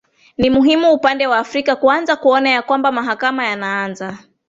ni 0.37 0.49
mhimu 0.49 0.93
upande 0.93 1.27
wa 1.27 1.37
afrika 1.37 1.75
kuanza 1.75 2.15
kuona 2.15 2.49
ya 2.49 2.61
kwamba 2.61 2.91
mahakama 2.91 3.45
yanaanza 3.45 4.17